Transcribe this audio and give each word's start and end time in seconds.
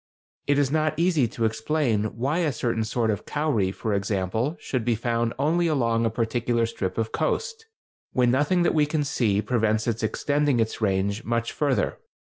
It 0.47 0.57
is 0.57 0.71
not 0.71 0.97
easy 0.97 1.27
to 1.27 1.45
explain 1.45 2.05
why 2.17 2.39
a 2.39 2.51
certain 2.51 2.83
sort 2.83 3.11
of 3.11 3.27
cowry, 3.27 3.71
for 3.71 3.93
example, 3.93 4.57
should 4.59 4.83
be 4.83 4.95
found 4.95 5.31
only 5.37 5.67
along 5.67 6.05
a 6.05 6.09
particular 6.09 6.65
strip 6.65 6.97
of 6.97 7.11
coast, 7.11 7.67
when 8.11 8.31
nothing 8.31 8.63
that 8.63 8.73
we 8.73 8.87
can 8.87 9.03
see 9.03 9.43
prevents 9.43 9.85
its 9.85 10.01
extending 10.01 10.59
its 10.59 10.81
range 10.81 11.23
much 11.23 11.51
further. 11.51 11.99